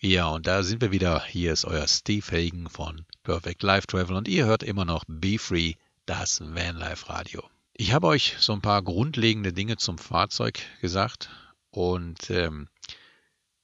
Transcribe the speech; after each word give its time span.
Ja, 0.00 0.28
und 0.28 0.46
da 0.46 0.62
sind 0.62 0.80
wir 0.80 0.92
wieder. 0.92 1.24
Hier 1.24 1.52
ist 1.52 1.64
euer 1.64 1.88
Steve 1.88 2.24
Hagen 2.30 2.70
von 2.70 3.04
Perfect 3.24 3.64
Life 3.64 3.88
Travel 3.88 4.14
und 4.14 4.28
ihr 4.28 4.46
hört 4.46 4.62
immer 4.62 4.84
noch 4.84 5.04
Be 5.08 5.40
Free, 5.40 5.74
das 6.06 6.40
Vanlife 6.40 7.08
Radio. 7.08 7.42
Ich 7.72 7.92
habe 7.92 8.06
euch 8.06 8.36
so 8.38 8.52
ein 8.52 8.62
paar 8.62 8.80
grundlegende 8.82 9.52
Dinge 9.52 9.76
zum 9.76 9.98
Fahrzeug 9.98 10.60
gesagt 10.80 11.30
und 11.70 12.30
ähm, 12.30 12.68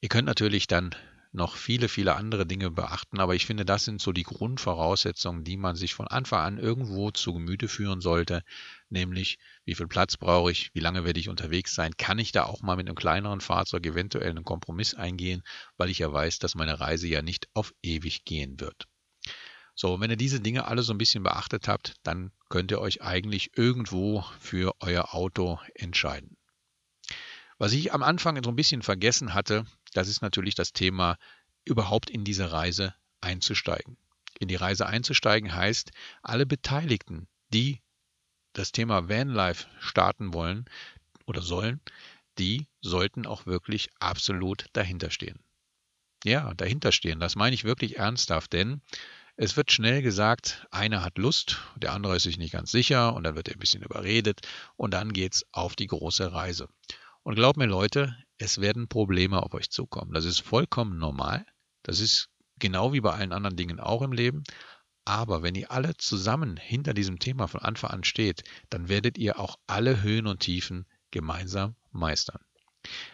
ihr 0.00 0.08
könnt 0.08 0.26
natürlich 0.26 0.66
dann 0.66 0.96
noch 1.36 1.56
viele, 1.56 1.88
viele 1.88 2.16
andere 2.16 2.46
Dinge 2.46 2.70
beachten, 2.70 3.20
aber 3.20 3.34
ich 3.34 3.46
finde, 3.46 3.64
das 3.64 3.84
sind 3.84 4.00
so 4.00 4.12
die 4.12 4.22
Grundvoraussetzungen, 4.22 5.44
die 5.44 5.56
man 5.56 5.76
sich 5.76 5.94
von 5.94 6.08
Anfang 6.08 6.40
an 6.40 6.58
irgendwo 6.58 7.10
zu 7.10 7.34
Gemüte 7.34 7.68
führen 7.68 8.00
sollte, 8.00 8.42
nämlich 8.88 9.38
wie 9.64 9.74
viel 9.74 9.86
Platz 9.86 10.16
brauche 10.16 10.50
ich, 10.50 10.74
wie 10.74 10.80
lange 10.80 11.04
werde 11.04 11.20
ich 11.20 11.28
unterwegs 11.28 11.74
sein, 11.74 11.96
kann 11.96 12.18
ich 12.18 12.32
da 12.32 12.44
auch 12.44 12.62
mal 12.62 12.76
mit 12.76 12.88
einem 12.88 12.96
kleineren 12.96 13.40
Fahrzeug 13.40 13.86
eventuell 13.86 14.30
einen 14.30 14.44
Kompromiss 14.44 14.94
eingehen, 14.94 15.42
weil 15.76 15.90
ich 15.90 15.98
ja 15.98 16.12
weiß, 16.12 16.38
dass 16.38 16.54
meine 16.54 16.80
Reise 16.80 17.06
ja 17.06 17.22
nicht 17.22 17.48
auf 17.54 17.74
ewig 17.82 18.24
gehen 18.24 18.58
wird. 18.58 18.88
So, 19.74 20.00
wenn 20.00 20.10
ihr 20.10 20.16
diese 20.16 20.40
Dinge 20.40 20.66
alle 20.66 20.82
so 20.82 20.94
ein 20.94 20.98
bisschen 20.98 21.22
beachtet 21.22 21.68
habt, 21.68 21.96
dann 22.02 22.32
könnt 22.48 22.70
ihr 22.70 22.80
euch 22.80 23.02
eigentlich 23.02 23.58
irgendwo 23.58 24.24
für 24.40 24.74
euer 24.80 25.14
Auto 25.14 25.58
entscheiden. 25.74 26.35
Was 27.58 27.72
ich 27.72 27.92
am 27.92 28.02
Anfang 28.02 28.42
so 28.42 28.50
ein 28.50 28.56
bisschen 28.56 28.82
vergessen 28.82 29.32
hatte, 29.32 29.64
das 29.92 30.08
ist 30.08 30.20
natürlich 30.20 30.54
das 30.54 30.72
Thema, 30.72 31.16
überhaupt 31.64 32.10
in 32.10 32.24
diese 32.24 32.52
Reise 32.52 32.94
einzusteigen. 33.20 33.96
In 34.38 34.48
die 34.48 34.56
Reise 34.56 34.86
einzusteigen 34.86 35.54
heißt, 35.54 35.90
alle 36.22 36.46
Beteiligten, 36.46 37.28
die 37.52 37.80
das 38.52 38.72
Thema 38.72 39.08
Vanlife 39.08 39.66
starten 39.80 40.34
wollen 40.34 40.66
oder 41.26 41.42
sollen, 41.42 41.80
die 42.38 42.66
sollten 42.82 43.26
auch 43.26 43.46
wirklich 43.46 43.88
absolut 43.98 44.66
dahinter 44.74 45.10
stehen. 45.10 45.38
Ja, 46.24 46.52
dahinter 46.54 46.92
stehen, 46.92 47.20
das 47.20 47.36
meine 47.36 47.54
ich 47.54 47.64
wirklich 47.64 47.96
ernsthaft, 47.96 48.52
denn 48.52 48.82
es 49.36 49.56
wird 49.56 49.72
schnell 49.72 50.02
gesagt, 50.02 50.66
einer 50.70 51.02
hat 51.02 51.18
Lust, 51.18 51.58
der 51.76 51.92
andere 51.92 52.16
ist 52.16 52.22
sich 52.22 52.38
nicht 52.38 52.52
ganz 52.52 52.70
sicher 52.70 53.14
und 53.14 53.24
dann 53.24 53.36
wird 53.36 53.48
er 53.48 53.54
ein 53.54 53.60
bisschen 53.60 53.82
überredet 53.82 54.40
und 54.76 54.92
dann 54.92 55.12
geht 55.12 55.34
es 55.34 55.46
auf 55.52 55.76
die 55.76 55.86
große 55.86 56.32
Reise. 56.32 56.68
Und 57.26 57.34
glaubt 57.34 57.56
mir 57.56 57.66
Leute, 57.66 58.16
es 58.38 58.60
werden 58.60 58.86
Probleme 58.86 59.42
auf 59.42 59.52
euch 59.52 59.68
zukommen. 59.68 60.12
Das 60.12 60.24
ist 60.24 60.38
vollkommen 60.38 60.96
normal. 60.96 61.44
Das 61.82 61.98
ist 61.98 62.28
genau 62.60 62.92
wie 62.92 63.00
bei 63.00 63.14
allen 63.14 63.32
anderen 63.32 63.56
Dingen 63.56 63.80
auch 63.80 64.02
im 64.02 64.12
Leben. 64.12 64.44
Aber 65.04 65.42
wenn 65.42 65.56
ihr 65.56 65.72
alle 65.72 65.96
zusammen 65.96 66.56
hinter 66.56 66.94
diesem 66.94 67.18
Thema 67.18 67.48
von 67.48 67.62
Anfang 67.62 67.90
an 67.90 68.04
steht, 68.04 68.44
dann 68.70 68.88
werdet 68.88 69.18
ihr 69.18 69.40
auch 69.40 69.56
alle 69.66 70.02
Höhen 70.02 70.28
und 70.28 70.38
Tiefen 70.38 70.86
gemeinsam 71.10 71.74
meistern. 71.90 72.38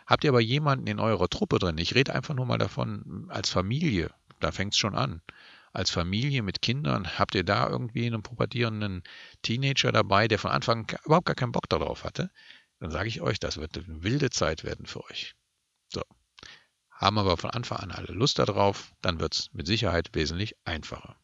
Habt 0.07 0.25
ihr 0.25 0.31
aber 0.31 0.43
jemanden 0.43 0.89
in 0.89 1.01
eurer 1.01 1.31
Truppe 1.31 1.59
drin, 1.59 1.79
ich 1.79 1.95
rede 1.95 2.15
einfach 2.15 2.35
nur 2.35 2.45
mal 2.45 2.59
davon 2.59 3.29
als 3.31 3.49
Familie, 3.49 4.11
da 4.41 4.53
fängt 4.53 4.75
es 4.75 4.79
schon 4.79 4.95
an. 4.95 5.23
Als 5.73 5.89
Familie 5.89 6.43
mit 6.43 6.61
Kindern, 6.61 7.19
habt 7.19 7.35
ihr 7.35 7.45
da 7.45 7.67
irgendwie 7.67 8.05
einen 8.05 8.23
pubertierenden 8.23 9.05
Teenager 9.41 9.91
dabei, 9.91 10.29
der 10.29 10.39
von 10.39 10.51
Anfang 10.51 10.87
überhaupt 11.07 11.25
gar 11.25 11.35
keinen 11.35 11.53
Bock 11.53 11.67
darauf 11.71 12.05
hatte, 12.05 12.31
dann 12.83 12.91
sage 12.91 13.09
ich 13.09 13.21
euch, 13.21 13.39
das 13.39 13.59
wird 13.59 13.79
eine 13.79 14.03
wilde 14.03 14.31
Zeit 14.31 14.65
werden 14.65 14.87
für 14.87 15.05
euch. 15.05 15.37
So. 15.87 16.03
Haben 16.91 17.17
aber 17.17 17.37
von 17.37 17.51
Anfang 17.51 17.79
an 17.79 17.93
alle 17.93 18.13
Lust 18.13 18.41
darauf, 18.41 18.93
dann 19.03 19.21
wird 19.21 19.35
es 19.35 19.53
mit 19.53 19.69
Sicherheit 19.69 20.13
wesentlich 20.15 20.57
einfacher. 20.65 21.15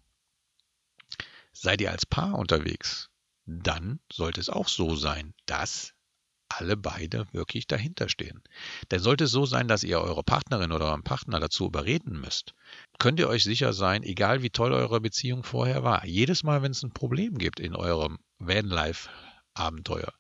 Seid 1.53 1.81
ihr 1.81 1.91
als 1.91 2.06
Paar 2.06 2.39
unterwegs, 2.39 3.11
dann 3.45 3.98
sollte 4.12 4.41
es 4.41 4.48
auch 4.48 4.69
so 4.69 4.95
sein, 4.95 5.34
dass 5.47 5.95
alle 6.48 6.77
beide 6.77 7.27
wirklich 7.33 7.67
dahinter 7.67 8.09
stehen. 8.09 8.41
Denn 8.93 9.00
sollte 9.00 9.25
es 9.25 9.33
so 9.33 9.45
sein, 9.45 9.67
dass 9.67 9.83
ihr 9.83 10.00
eure 10.00 10.22
Partnerin 10.22 10.70
oder 10.70 10.87
euren 10.87 11.03
Partner 11.03 11.41
dazu 11.41 11.67
überreden 11.67 12.20
müsst, 12.20 12.55
könnt 13.00 13.19
ihr 13.19 13.28
euch 13.28 13.43
sicher 13.43 13.72
sein, 13.72 14.05
egal 14.05 14.43
wie 14.43 14.50
toll 14.50 14.72
eure 14.72 15.00
Beziehung 15.00 15.43
vorher 15.43 15.83
war, 15.83 16.06
jedes 16.06 16.45
Mal, 16.45 16.62
wenn 16.62 16.70
es 16.70 16.84
ein 16.84 16.93
Problem 16.93 17.37
gibt 17.37 17.59
in 17.59 17.75
eurem 17.75 18.20
Vanlife-Abenteuer, 19.59 20.12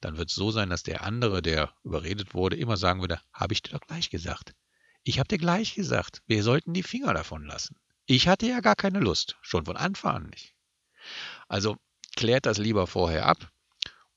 dann 0.00 0.16
wird 0.16 0.30
es 0.30 0.34
so 0.34 0.50
sein, 0.50 0.70
dass 0.70 0.82
der 0.82 1.02
andere, 1.02 1.42
der 1.42 1.72
überredet 1.82 2.34
wurde, 2.34 2.56
immer 2.56 2.76
sagen 2.76 3.00
würde, 3.00 3.20
habe 3.32 3.52
ich 3.52 3.62
dir 3.62 3.72
doch 3.72 3.86
gleich 3.86 4.10
gesagt. 4.10 4.54
Ich 5.02 5.18
habe 5.18 5.28
dir 5.28 5.38
gleich 5.38 5.74
gesagt, 5.74 6.22
wir 6.26 6.42
sollten 6.42 6.72
die 6.72 6.82
Finger 6.82 7.12
davon 7.12 7.44
lassen. 7.44 7.76
Ich 8.06 8.28
hatte 8.28 8.46
ja 8.46 8.60
gar 8.60 8.76
keine 8.76 9.00
Lust, 9.00 9.36
schon 9.42 9.66
von 9.66 9.76
Anfang 9.76 10.16
an 10.16 10.26
nicht. 10.30 10.54
Also 11.48 11.76
klärt 12.16 12.46
das 12.46 12.58
lieber 12.58 12.86
vorher 12.86 13.26
ab. 13.26 13.50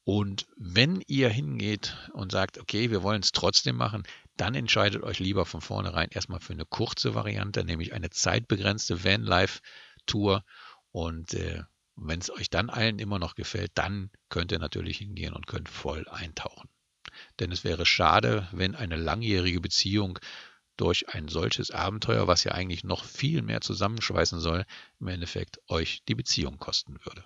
Und 0.03 0.47
wenn 0.56 1.02
ihr 1.07 1.29
hingeht 1.29 1.97
und 2.13 2.31
sagt, 2.31 2.57
okay, 2.59 2.91
wir 2.91 3.03
wollen 3.03 3.22
es 3.22 3.34
trotzdem 3.34 3.75
machen, 3.75 4.03
dann 4.38 4.56
entscheidet 4.56 5.03
euch 5.03 5.19
lieber 5.19 5.46
von 5.46 5.59
vornherein 5.59 6.07
erstmal 6.12 6.40
für 6.40 6.53
eine 6.53 6.66
kurze 6.66 7.13
Variante, 7.13 7.66
nämlich 7.66 7.91
eine 7.91 8.09
zeitbegrenzte 8.09 9.03
Van-Life-Tour. 9.03 10.46
Und 10.91 11.34
äh, 11.34 11.63
und 11.97 12.08
wenn 12.08 12.19
es 12.19 12.30
euch 12.30 12.50
dann 12.50 12.69
allen 12.69 13.00
immer 13.00 13.19
noch 13.19 13.35
gefällt, 13.35 13.72
dann 13.75 14.12
könnt 14.30 14.52
ihr 14.52 14.59
natürlich 14.59 15.00
hingehen 15.00 15.34
und 15.34 15.47
könnt 15.47 15.68
voll 15.68 16.08
eintauchen. 16.09 16.69
Denn 17.40 17.52
es 17.52 17.63
wäre 17.63 17.85
schade, 17.85 18.47
wenn 18.52 18.75
eine 18.75 18.96
langjährige 18.96 19.59
Beziehung 19.59 20.19
durch 20.78 21.09
ein 21.09 21.28
solches 21.28 21.72
Abenteuer, 21.72 22.28
was 22.28 22.44
ja 22.44 22.52
eigentlich 22.52 22.84
noch 22.84 23.03
viel 23.03 23.41
mehr 23.41 23.62
zusammenschweißen 23.62 24.40
soll, 24.40 24.66
im 25.00 25.08
Endeffekt 25.08 25.59
euch 25.68 26.03
die 26.08 26.13
Beziehung 26.13 26.59
kosten 26.59 27.00
würde. 27.03 27.16